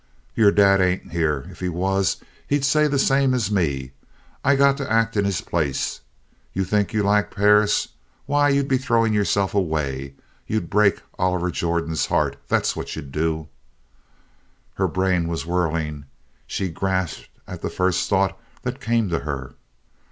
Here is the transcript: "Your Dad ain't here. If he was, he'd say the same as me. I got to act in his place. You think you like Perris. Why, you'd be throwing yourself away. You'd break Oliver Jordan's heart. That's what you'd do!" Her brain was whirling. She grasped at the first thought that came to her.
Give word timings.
"Your 0.35 0.49
Dad 0.51 0.81
ain't 0.81 1.11
here. 1.11 1.45
If 1.51 1.59
he 1.59 1.69
was, 1.69 2.17
he'd 2.47 2.65
say 2.65 2.87
the 2.87 2.97
same 2.97 3.35
as 3.35 3.51
me. 3.51 3.91
I 4.43 4.55
got 4.55 4.75
to 4.77 4.91
act 4.91 5.15
in 5.15 5.25
his 5.25 5.41
place. 5.41 6.01
You 6.53 6.63
think 6.65 6.91
you 6.91 7.03
like 7.03 7.29
Perris. 7.29 7.89
Why, 8.25 8.49
you'd 8.49 8.67
be 8.67 8.79
throwing 8.79 9.13
yourself 9.13 9.53
away. 9.53 10.15
You'd 10.47 10.71
break 10.71 11.03
Oliver 11.19 11.51
Jordan's 11.51 12.07
heart. 12.07 12.37
That's 12.47 12.75
what 12.75 12.95
you'd 12.95 13.11
do!" 13.11 13.47
Her 14.73 14.87
brain 14.87 15.27
was 15.27 15.45
whirling. 15.45 16.05
She 16.47 16.69
grasped 16.69 17.29
at 17.47 17.61
the 17.61 17.69
first 17.69 18.09
thought 18.09 18.35
that 18.63 18.81
came 18.81 19.07
to 19.09 19.19
her. 19.19 19.53